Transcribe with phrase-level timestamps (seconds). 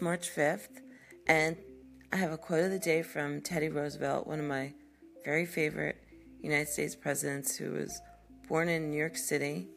[0.00, 0.80] March 5th,
[1.26, 1.56] and
[2.12, 4.72] I have a quote of the day from Teddy Roosevelt, one of my
[5.24, 6.02] very favorite
[6.40, 8.00] United States presidents who was
[8.48, 9.68] born in New York City,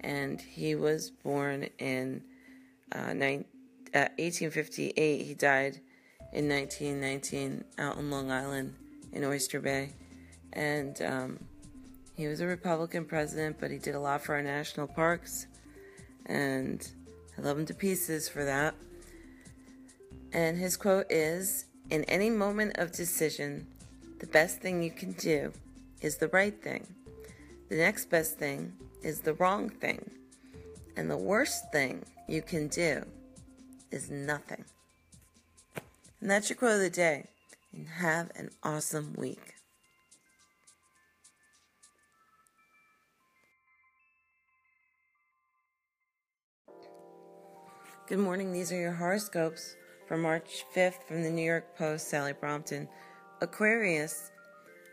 [0.00, 2.22] and he was born in
[2.92, 5.20] uh, 1858.
[5.20, 5.80] Uh, he died
[6.32, 8.74] in 1919 out in Long Island
[9.12, 9.92] in Oyster Bay,
[10.52, 11.38] and um,
[12.14, 15.46] he was a Republican president, but he did a lot for our national parks,
[16.26, 16.90] and
[17.38, 18.74] I love him to pieces for that.
[20.32, 23.66] And his quote is In any moment of decision,
[24.18, 25.52] the best thing you can do
[26.00, 26.86] is the right thing.
[27.68, 30.10] The next best thing is the wrong thing.
[30.96, 33.04] And the worst thing you can do
[33.90, 34.64] is nothing.
[36.20, 37.28] And that's your quote of the day.
[37.72, 39.54] And have an awesome week.
[48.08, 48.52] Good morning.
[48.52, 49.76] These are your horoscopes
[50.08, 52.88] for March 5th from the New York Post, Sally Brompton.
[53.42, 54.32] Aquarius,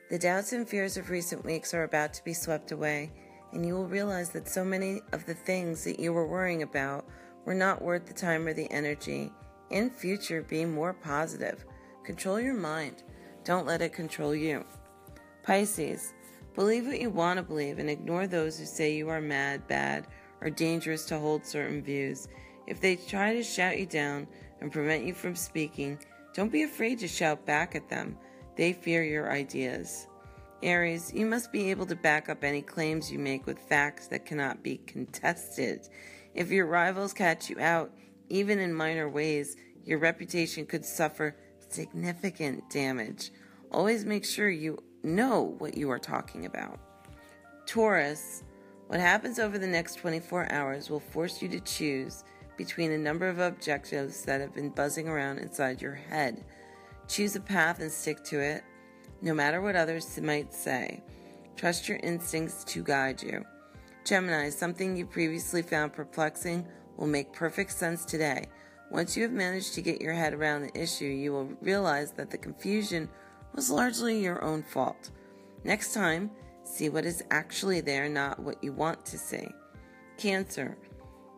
[0.09, 3.13] the doubts and fears of recent weeks are about to be swept away,
[3.53, 7.05] and you will realize that so many of the things that you were worrying about
[7.45, 9.31] were not worth the time or the energy.
[9.69, 11.63] In future, be more positive.
[12.03, 13.03] Control your mind.
[13.45, 14.65] Don't let it control you.
[15.43, 16.13] Pisces,
[16.55, 20.07] believe what you want to believe and ignore those who say you are mad, bad,
[20.41, 22.27] or dangerous to hold certain views.
[22.67, 24.27] If they try to shout you down
[24.61, 25.99] and prevent you from speaking,
[26.33, 28.17] don't be afraid to shout back at them.
[28.55, 30.07] They fear your ideas.
[30.63, 34.25] Aries, you must be able to back up any claims you make with facts that
[34.25, 35.87] cannot be contested.
[36.33, 37.91] If your rivals catch you out,
[38.29, 41.35] even in minor ways, your reputation could suffer
[41.69, 43.31] significant damage.
[43.71, 46.79] Always make sure you know what you are talking about.
[47.65, 48.43] Taurus,
[48.87, 52.23] what happens over the next 24 hours will force you to choose
[52.57, 56.43] between a number of objectives that have been buzzing around inside your head.
[57.07, 58.63] Choose a path and stick to it,
[59.21, 61.03] no matter what others might say.
[61.55, 63.43] Trust your instincts to guide you.
[64.03, 66.67] Gemini, something you previously found perplexing
[66.97, 68.45] will make perfect sense today.
[68.91, 72.29] Once you have managed to get your head around the issue, you will realize that
[72.29, 73.09] the confusion
[73.53, 75.11] was largely your own fault.
[75.63, 76.29] Next time,
[76.63, 79.47] see what is actually there, not what you want to see.
[80.17, 80.77] Cancer,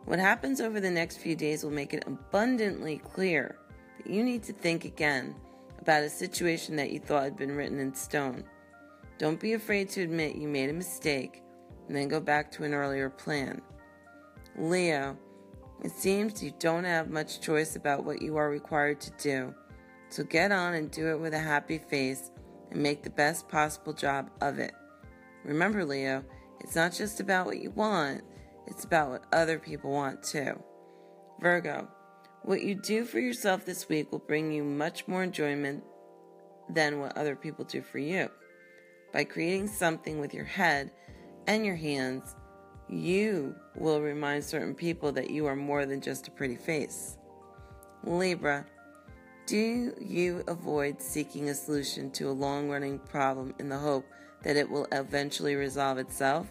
[0.07, 3.57] what happens over the next few days will make it abundantly clear
[3.97, 5.35] that you need to think again
[5.81, 8.45] about a situation that you thought had been written in stone.
[9.17, 11.43] Don't be afraid to admit you made a mistake
[11.87, 13.61] and then go back to an earlier plan.
[14.57, 15.17] Leo,
[15.83, 19.53] it seems you don't have much choice about what you are required to do,
[20.07, 22.31] so get on and do it with a happy face
[22.71, 24.71] and make the best possible job of it.
[25.43, 26.23] Remember, Leo,
[26.61, 28.21] it's not just about what you want,
[28.67, 30.61] it's about what other people want too.
[31.39, 31.87] Virgo,
[32.43, 35.83] what you do for yourself this week will bring you much more enjoyment
[36.69, 38.29] than what other people do for you.
[39.13, 40.91] By creating something with your head
[41.47, 42.35] and your hands,
[42.89, 47.17] you will remind certain people that you are more than just a pretty face.
[48.03, 48.65] Libra,
[49.45, 54.05] do you avoid seeking a solution to a long running problem in the hope
[54.43, 56.47] that it will eventually resolve itself?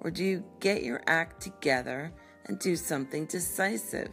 [0.00, 2.12] Or do you get your act together
[2.46, 4.10] and do something decisive?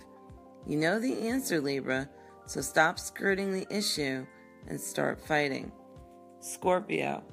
[0.67, 2.09] You know the answer, Libra,
[2.45, 4.25] so stop skirting the issue
[4.67, 5.71] and start fighting.
[6.39, 7.23] Scorpio,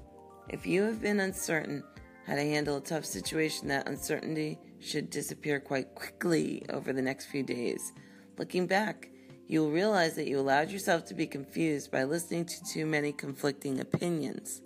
[0.48, 1.82] if you have been uncertain
[2.26, 7.26] how to handle a tough situation, that uncertainty should disappear quite quickly over the next
[7.26, 7.92] few days.
[8.38, 9.08] Looking back,
[9.48, 13.12] you will realize that you allowed yourself to be confused by listening to too many
[13.12, 14.62] conflicting opinions.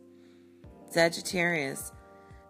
[0.90, 1.92] Sagittarius,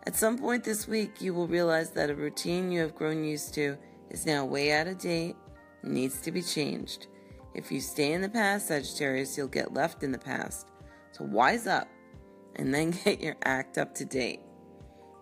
[0.06, 3.53] at some point this week, you will realize that a routine you have grown used
[3.55, 3.77] to
[4.09, 5.34] is now way out of date
[5.83, 7.09] and needs to be changed.
[7.54, 10.69] If you stay in the past, Sagittarius, you'll get left in the past.
[11.10, 11.89] So wise up
[12.54, 14.41] and then get your act up to date.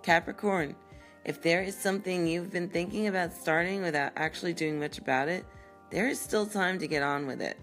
[0.03, 0.77] Capricorn,
[1.25, 5.47] if there is something you've been thinking about starting without actually doing much about it,
[5.91, 7.59] there is still time to get on with it,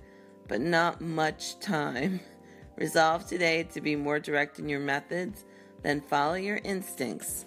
[0.47, 2.19] but not much time.
[2.77, 5.45] Resolve today to be more direct in your methods
[5.83, 7.45] then follow your instincts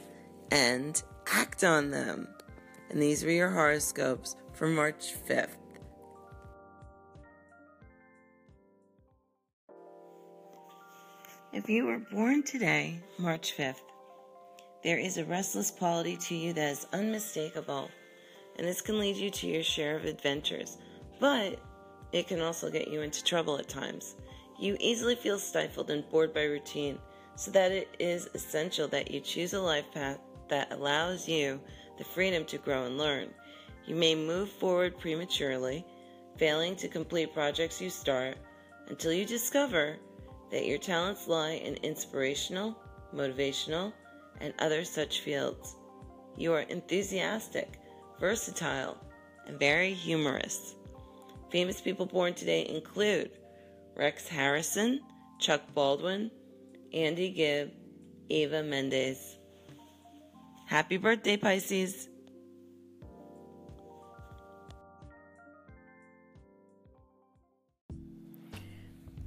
[0.50, 1.02] and
[1.32, 2.28] act on them.
[2.90, 5.56] And these were your horoscopes for March 5th.
[11.52, 13.80] If you were born today, March 5th,
[14.82, 17.88] there is a restless quality to you that is unmistakable,
[18.58, 20.78] and this can lead you to your share of adventures,
[21.20, 21.60] but
[22.12, 24.16] it can also get you into trouble at times.
[24.58, 26.98] You easily feel stifled and bored by routine
[27.36, 31.60] so that it is essential that you choose a life path that allows you
[31.98, 33.28] the freedom to grow and learn.
[33.86, 35.84] You may move forward prematurely,
[36.36, 38.36] failing to complete projects you start
[38.88, 39.96] until you discover
[40.50, 42.76] that your talents lie in inspirational,
[43.14, 43.92] motivational,
[44.40, 45.76] and other such fields.
[46.36, 47.78] You are enthusiastic,
[48.18, 48.96] versatile,
[49.46, 50.74] and very humorous.
[51.50, 53.30] Famous people born today include
[53.96, 55.00] Rex Harrison,
[55.38, 56.30] Chuck Baldwin,
[56.94, 57.72] Andy Gibb,
[58.28, 59.36] Eva Mendes.
[60.68, 62.08] Happy birthday, Pisces!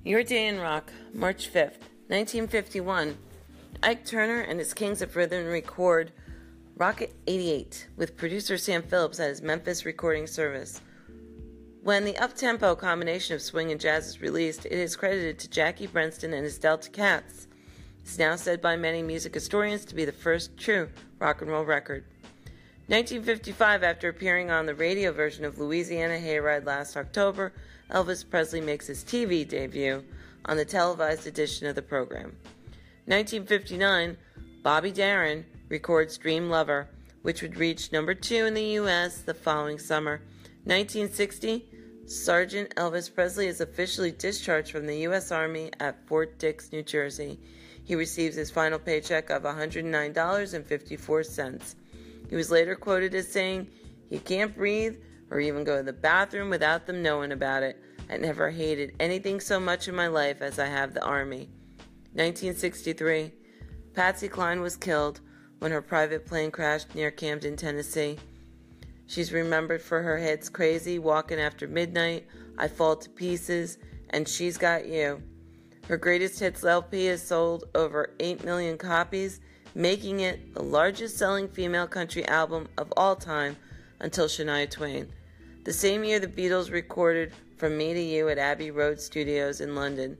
[0.05, 3.17] Your Day in Rock, March 5th, 1951.
[3.83, 6.13] Ike Turner and his Kings of Rhythm record
[6.77, 10.79] Rocket 88 with producer Sam Phillips at his Memphis recording service.
[11.83, 15.87] When the up-tempo combination of swing and jazz is released, it is credited to Jackie
[15.87, 17.46] Brenston and his Delta Cats.
[18.07, 20.87] It's now said by many music historians to be the first true
[21.19, 22.05] rock and roll record.
[22.87, 27.51] 1955, after appearing on the radio version of Louisiana Hayride last October,
[27.91, 30.05] Elvis Presley makes his TV debut
[30.45, 32.37] on the televised edition of the program.
[33.07, 34.15] 1959,
[34.63, 36.87] Bobby Darin records Dream Lover,
[37.23, 39.17] which would reach number two in the U.S.
[39.17, 40.21] the following summer.
[40.63, 41.65] 1960,
[42.05, 45.29] Sergeant Elvis Presley is officially discharged from the U.S.
[45.29, 47.37] Army at Fort Dix, New Jersey.
[47.87, 51.75] He receives his final paycheck of $109.54.
[52.29, 53.69] He was later quoted as saying,
[54.09, 54.97] He can't breathe
[55.31, 57.81] or even go to the bathroom without them knowing about it.
[58.09, 61.47] I never hated anything so much in my life as I have the Army.
[62.11, 63.31] 1963.
[63.93, 65.21] Patsy Cline was killed
[65.59, 68.19] when her private plane crashed near Camden, Tennessee.
[69.05, 73.77] She's remembered for her hits Crazy, Walking After Midnight, I Fall to Pieces,
[74.09, 75.23] and She's Got You.
[75.87, 79.39] Her greatest hits LP has sold over 8 million copies,
[79.73, 83.55] making it the largest selling female country album of all time
[84.01, 85.07] until Shania Twain.
[85.63, 89.75] The same year, the Beatles recorded From Me to You at Abbey Road Studios in
[89.75, 90.17] London,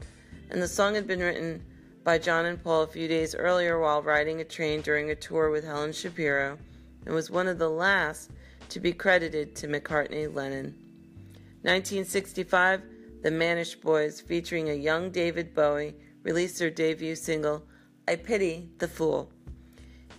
[0.49, 1.61] and the song had been written
[2.05, 5.49] by John and Paul a few days earlier while riding a train during a tour
[5.49, 6.57] with Helen Shapiro,
[7.05, 8.31] and was one of the last
[8.69, 10.73] to be credited to McCartney Lennon.
[11.63, 12.83] 1965,
[13.27, 15.93] the Manish Boys, featuring a young David Bowie,
[16.23, 17.61] released their debut single,
[18.07, 19.29] I Pity the Fool.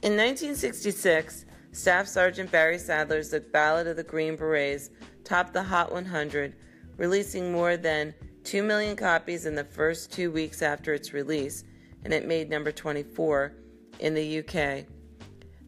[0.03, 4.91] In 1966, Staff Sergeant Barry Sadler's The Ballad of the Green Berets
[5.25, 6.55] topped the Hot 100,
[6.99, 8.13] releasing more than
[8.45, 11.65] 2 million copies in the first two weeks after its release,
[12.05, 13.55] and it made number 24
[14.01, 14.85] in the UK.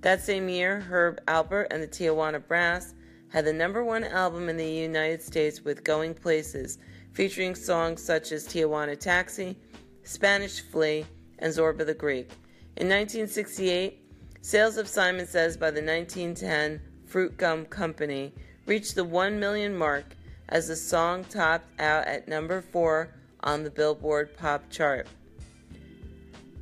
[0.03, 2.93] That same year, Herb Alpert and the Tijuana Brass
[3.29, 6.79] had the number one album in the United States with Going Places,
[7.13, 9.57] featuring songs such as Tijuana Taxi,
[10.05, 11.05] Spanish Flea,
[11.39, 12.31] and Zorba the Greek.
[12.77, 13.99] In 1968,
[14.41, 18.33] sales of Simon Says by the 1910 Fruit Gum Company
[18.67, 20.05] reached the 1 million mark
[20.49, 25.07] as the song topped out at number 4 on the Billboard Pop chart.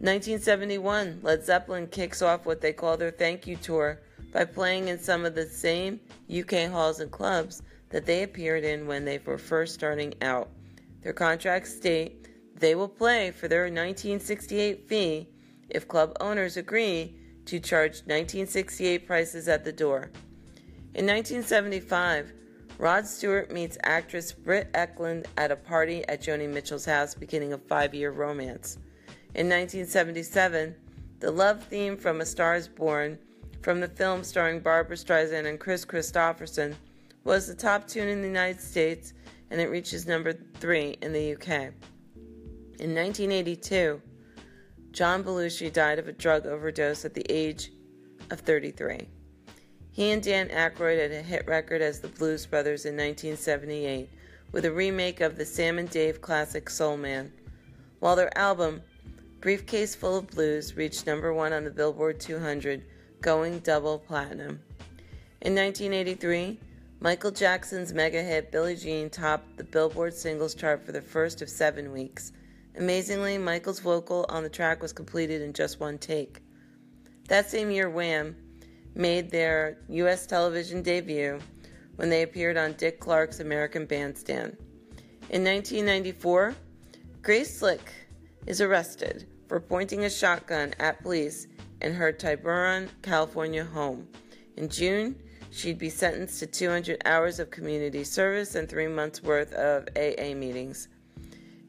[0.01, 3.99] 1971, Led Zeppelin kicks off what they call their thank you tour
[4.33, 5.99] by playing in some of the same
[6.33, 10.51] UK halls and clubs that they appeared in when they were first starting out.
[11.03, 15.29] Their contracts state they will play for their 1968 fee
[15.71, 20.11] if club owners agree to charge 1968 prices at the door.
[20.95, 22.33] In 1975,
[22.79, 27.59] Rod Stewart meets actress Britt Ekland at a party at Joni Mitchell's house, beginning a
[27.59, 28.79] five year romance.
[29.35, 30.75] In 1977,
[31.21, 33.19] the love theme from A Star is Born
[33.63, 36.75] from the film starring Barbra Streisand and Kris Kristofferson
[37.25, 39.13] was the top tune in the United States
[39.51, 41.73] and it reaches number three in the UK.
[42.81, 44.01] In 1982,
[44.93, 47.73] John Belushi died of a drug overdose at the age
[48.31, 49.09] of 33.
[49.91, 54.09] He and Dan Aykroyd had a hit record as the Blues Brothers in 1978
[54.53, 57.33] with a remake of the Sam and Dave classic Soul Man,
[57.99, 58.81] while their album
[59.41, 62.85] Briefcase Full of Blues reached number one on the Billboard 200,
[63.21, 64.61] going double platinum.
[65.43, 66.59] In 1983,
[67.01, 71.49] Michael Jackson's mega hit Billie Jean topped the Billboard singles chart for the first of
[71.49, 72.33] seven weeks.
[72.77, 76.41] Amazingly, Michael's vocal on the track was completed in just one take.
[77.29, 78.35] That same year, Wham
[78.97, 80.27] made their U.S.
[80.27, 81.39] television debut
[81.95, 84.57] when they appeared on Dick Clark's American Bandstand.
[85.31, 86.57] In 1994,
[87.23, 87.93] Grace Slick
[88.47, 91.47] is arrested for pointing a shotgun at police
[91.81, 94.09] in her Tiburon, California home.
[94.57, 95.15] In June,
[95.51, 100.35] she'd be sentenced to 200 hours of community service and three months' worth of AA
[100.35, 100.89] meetings.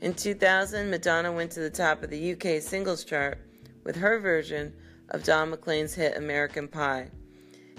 [0.01, 3.37] In 2000, Madonna went to the top of the UK singles chart
[3.83, 4.73] with her version
[5.09, 7.09] of Don McLean's hit American Pie.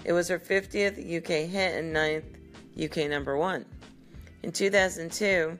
[0.03, 2.25] It was her 50th UK hit and ninth
[2.81, 3.65] UK number one.
[4.43, 5.57] In 2002,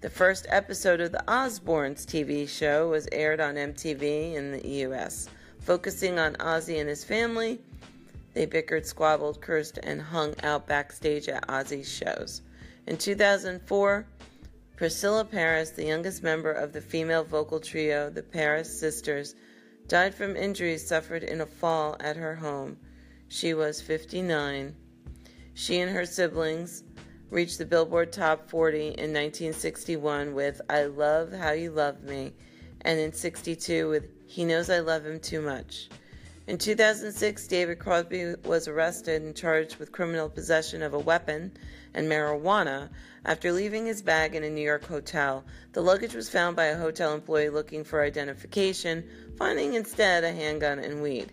[0.00, 5.28] the first episode of the Osbournes TV show was aired on MTV in the US,
[5.60, 7.60] focusing on Ozzy and his family.
[8.32, 12.42] They bickered, squabbled, cursed, and hung out backstage at Ozzy's shows.
[12.86, 14.06] In 2004,
[14.76, 19.34] Priscilla Paris, the youngest member of the female vocal trio, the Paris Sisters,
[19.88, 22.78] died from injuries suffered in a fall at her home.
[23.28, 24.74] She was 59.
[25.54, 26.84] She and her siblings
[27.30, 32.32] reached the Billboard Top 40 in 1961 with I Love How You Love Me,
[32.82, 35.88] and in 62 with He Knows I Love Him Too Much.
[36.50, 41.52] In 2006, David Crosby was arrested and charged with criminal possession of a weapon
[41.94, 42.88] and marijuana
[43.24, 45.44] after leaving his bag in a New York hotel.
[45.74, 50.80] The luggage was found by a hotel employee looking for identification, finding instead a handgun
[50.80, 51.30] and weed.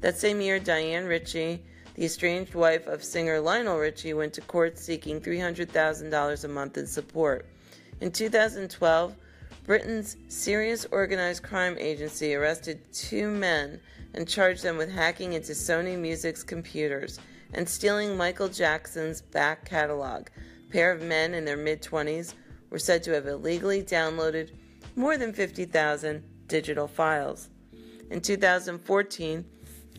[0.00, 1.62] That same year, Diane Richie,
[1.94, 6.86] the estranged wife of singer Lionel Richie, went to court seeking $300,000 a month in
[6.86, 7.46] support.
[8.02, 9.16] In 2012,
[9.64, 13.80] Britain's Serious Organized Crime Agency arrested two men
[14.14, 17.18] and charged them with hacking into Sony Music's computers
[17.54, 20.28] and stealing Michael Jackson's back catalog.
[20.36, 22.34] A pair of men in their mid 20s
[22.70, 24.50] were said to have illegally downloaded
[24.96, 27.48] more than 50,000 digital files.
[28.10, 29.44] In 2014,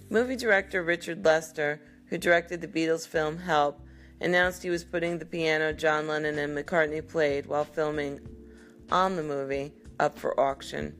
[0.09, 3.81] movie director Richard Lester, who directed the Beatles film Help,
[4.19, 8.19] announced he was putting the piano John Lennon and McCartney played while filming
[8.91, 10.95] on the movie up for auction.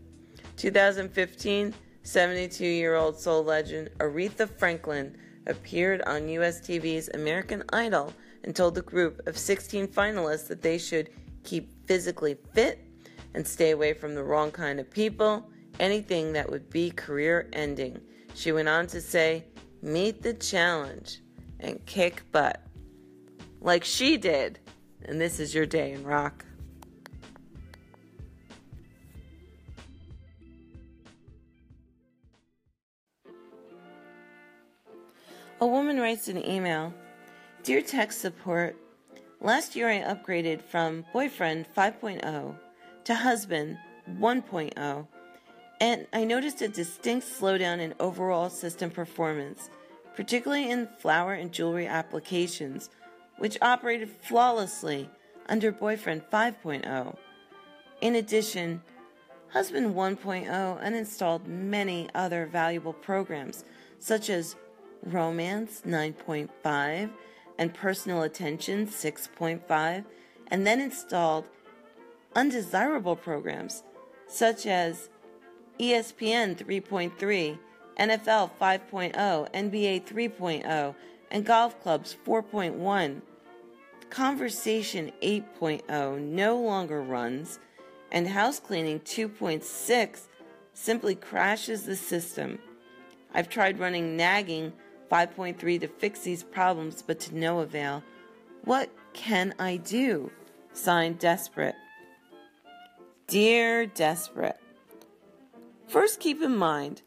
[0.58, 5.16] 2015, 72 year old soul legend Aretha Franklin
[5.48, 10.78] appeared on US TV's American Idol and told the group of 16 finalists that they
[10.78, 11.10] should
[11.44, 12.80] keep physically fit
[13.34, 18.00] and stay away from the wrong kind of people, anything that would be career ending.
[18.34, 19.46] She went on to say,
[19.84, 21.22] Meet the challenge
[21.60, 22.62] and kick butt.
[23.62, 24.60] Like she did.
[25.06, 26.46] And this is your day in rock.
[35.62, 36.92] A woman writes an email
[37.62, 38.76] Dear tech support,
[39.40, 42.56] last year I upgraded from boyfriend 5.0
[43.04, 43.78] to husband
[44.10, 45.08] 1.0,
[45.80, 49.70] and I noticed a distinct slowdown in overall system performance,
[50.16, 52.90] particularly in flower and jewelry applications,
[53.38, 55.12] which operated flawlessly
[55.46, 57.16] under boyfriend 5.0.
[58.02, 58.82] In addition,
[59.52, 63.66] Husband 1.0 uninstalled many other valuable programs,
[64.00, 64.56] such as
[65.04, 67.10] Romance 9.5,
[67.58, 70.06] and Personal Attention 6.5,
[70.48, 71.46] and then installed
[72.36, 73.84] undesirable programs
[74.28, 75.10] such as
[75.80, 77.58] ESPN 3.3,
[78.00, 80.96] NFL 5.0, NBA 3.0,
[81.30, 83.22] and Golf Clubs 4.1.
[84.10, 87.60] Conversation 8.0 no longer runs,
[88.12, 90.28] and House Cleaning 2.6
[90.74, 92.60] simply crashes the system.
[93.34, 94.74] I've tried running nagging
[95.12, 98.04] 5.3 to fix these problems, but to no avail.
[98.64, 100.32] What can I do?
[100.74, 101.76] Signed, Desperate.
[103.28, 104.60] Dear Desperate,
[105.92, 107.02] First, keep in mind,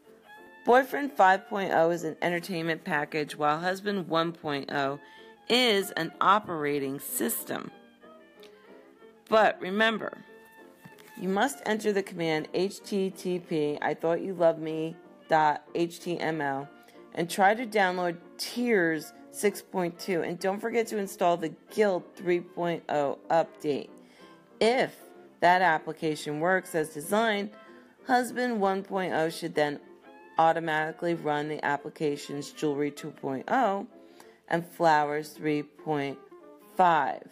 [0.66, 4.98] Boyfriend 5.0 is an entertainment package, while Husband 1.0
[5.48, 7.70] is an operating system.
[9.30, 10.18] But remember,
[11.18, 14.98] you must enter the command http I thought you loved me.html
[17.14, 23.88] and try to download Tears 6.2 and don't forget to install the Guilt 3.0 update.
[24.60, 24.96] If
[25.40, 27.50] that application works as designed,
[28.06, 29.80] Husband 1.0 should then
[30.38, 33.86] automatically run the applications Jewelry 2.0
[34.48, 37.22] and Flowers 3.5.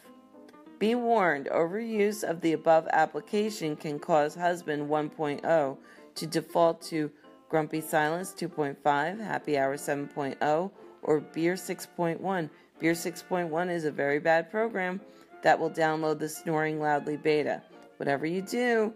[0.79, 5.77] Be warned, overuse of the above application can cause Husband 1.0
[6.15, 7.11] to default to
[7.53, 10.71] Grumpy Silence 2.5, Happy Hour 7.0,
[11.03, 12.49] or Beer 6.1.
[12.79, 15.03] Beer 6.1 is a very bad program
[15.43, 17.61] that will download the Snoring Loudly beta.
[17.99, 18.95] Whatever you do,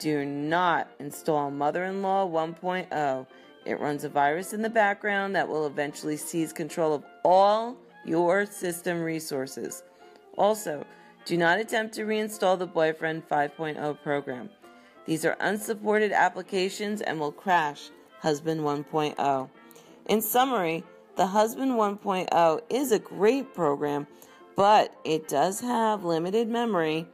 [0.00, 3.26] do not install Mother in Law 1.0.
[3.64, 8.44] It runs a virus in the background that will eventually seize control of all your
[8.44, 9.84] system resources.
[10.36, 10.84] Also,
[11.26, 14.50] do not attempt to reinstall the Boyfriend 5.0 program.
[15.06, 19.50] These are unsupported applications and will crash Husband 1.0.
[20.06, 20.84] In summary,
[21.16, 24.06] the Husband 1.0 is a great program,
[24.56, 27.06] but it does have limited memory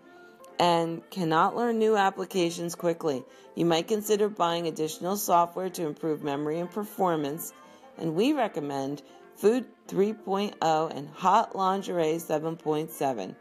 [0.59, 3.25] and cannot learn new applications quickly.
[3.56, 7.52] You might consider buying additional software to improve memory and performance,
[7.99, 9.02] and we recommend
[9.37, 13.35] Food 3.0 and Hot Lingerie 7.7.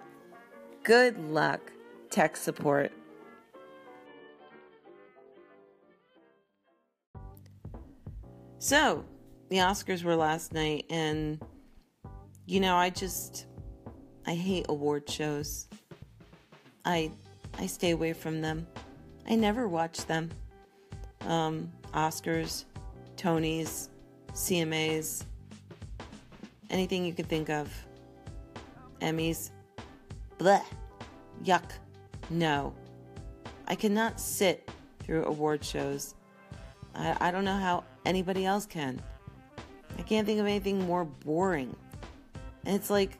[0.83, 1.71] Good luck,
[2.09, 2.91] tech support.
[8.61, 9.05] So,
[9.47, 11.41] the Oscars were last night, and
[12.45, 13.45] you know, I just
[14.27, 15.69] I hate award shows.
[16.83, 17.09] I
[17.57, 18.67] I stay away from them.
[19.29, 20.29] I never watch them.
[21.21, 22.65] Um, Oscars,
[23.15, 23.87] Tonys,
[24.33, 25.23] CMAs,
[26.69, 27.73] anything you could think of.
[28.99, 29.51] Emmys.
[30.37, 30.65] Bleh.
[31.45, 31.71] Yuck.
[32.29, 32.73] No.
[33.69, 36.15] I cannot sit through award shows.
[36.93, 39.01] I, I don't know how anybody else can.
[39.97, 41.75] I can't think of anything more boring.
[42.65, 43.17] And it's like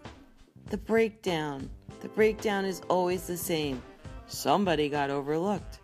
[0.70, 1.70] the breakdown.
[2.02, 3.82] The breakdown is always the same.
[4.28, 5.80] Somebody got overlooked.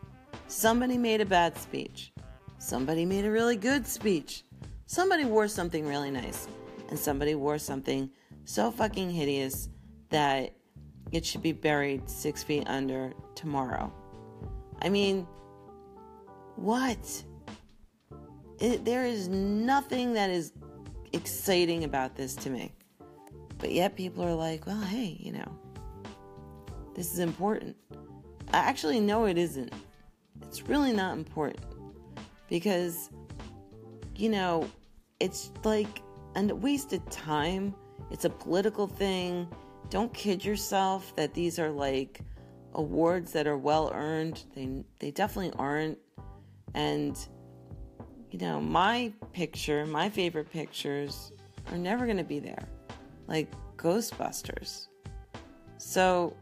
[0.47, 2.13] Somebody made a bad speech.
[2.59, 4.43] Somebody made a really good speech.
[4.85, 6.47] Somebody wore something really nice.
[6.89, 8.09] And somebody wore something
[8.45, 9.69] so fucking hideous
[10.09, 10.53] that
[11.11, 13.91] it should be buried six feet under tomorrow.
[14.81, 15.27] I mean,
[16.55, 17.23] what?
[18.59, 20.53] It, there is nothing that is
[21.13, 22.71] exciting about this to me.
[23.57, 25.59] But yet people are like, well, hey, you know,
[26.93, 27.75] this is important.
[28.53, 29.73] I actually know it isn't.
[30.41, 31.65] It's really not important
[32.49, 33.09] because,
[34.15, 34.69] you know,
[35.19, 36.01] it's like
[36.35, 37.73] a waste of time.
[38.11, 39.47] It's a political thing.
[39.89, 42.21] Don't kid yourself that these are like
[42.73, 44.43] awards that are well earned.
[44.53, 45.97] They they definitely aren't.
[46.73, 47.17] And
[48.35, 51.31] you know, my picture, my favorite pictures
[51.71, 52.67] are never going to be there.
[53.27, 54.87] Like Ghostbusters.
[55.77, 56.35] So,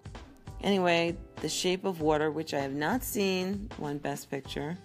[0.63, 4.75] anyway, The Shape of Water, which I have not seen, won Best Picture,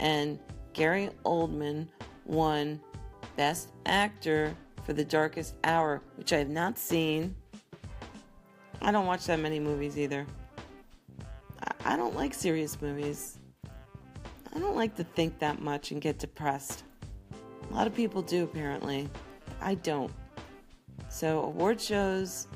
[0.00, 0.38] and
[0.74, 1.88] Gary Oldman
[2.26, 2.78] won
[3.38, 7.34] Best Actor for The Darkest Hour, which I have not seen.
[8.82, 10.26] I don't watch that many movies either.
[11.62, 13.38] I, I don't like serious movies.
[14.54, 16.84] I don't like to think that much and get depressed.
[17.70, 19.08] A lot of people do, apparently.
[19.60, 20.12] I don't.
[21.08, 22.46] So, award shows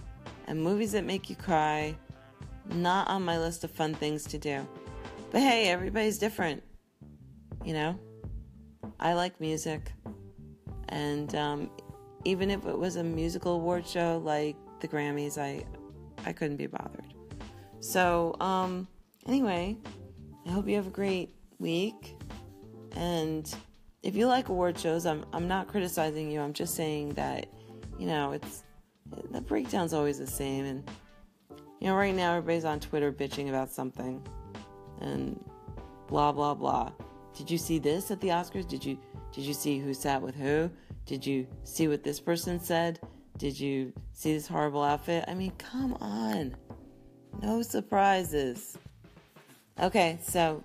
[0.46, 1.96] and movies that make you cry,
[2.66, 4.66] not on my list of fun things to do.
[5.30, 6.62] But hey, everybody's different.
[7.64, 7.98] You know?
[9.00, 9.92] I like music.
[10.88, 11.70] And um,
[12.24, 15.64] even if it was a musical award show like the Grammys, I,
[16.24, 17.14] I couldn't be bothered.
[17.80, 18.88] So, um,
[19.26, 19.76] anyway,
[20.46, 22.16] I hope you have a great week.
[22.96, 23.52] And
[24.02, 26.40] if you like award shows, I'm I'm not criticizing you.
[26.40, 27.46] I'm just saying that,
[27.98, 28.64] you know, it's
[29.30, 30.90] the breakdown's always the same and
[31.80, 34.26] you know, right now everybody's on Twitter bitching about something
[35.00, 35.42] and
[36.08, 36.92] blah blah blah.
[37.36, 38.66] Did you see this at the Oscars?
[38.66, 38.98] Did you
[39.32, 40.70] did you see who sat with who?
[41.06, 43.00] Did you see what this person said?
[43.36, 45.24] Did you see this horrible outfit?
[45.28, 46.56] I mean, come on.
[47.40, 48.76] No surprises.
[49.80, 50.64] Okay, so